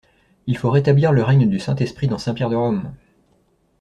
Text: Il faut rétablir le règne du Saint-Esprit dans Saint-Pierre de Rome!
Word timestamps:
Il 0.47 0.57
faut 0.57 0.71
rétablir 0.71 1.11
le 1.11 1.21
règne 1.21 1.47
du 1.47 1.59
Saint-Esprit 1.59 2.07
dans 2.07 2.17
Saint-Pierre 2.17 2.49
de 2.49 2.55
Rome! 2.55 2.91